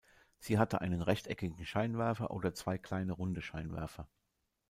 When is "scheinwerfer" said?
1.63-2.31, 3.43-4.07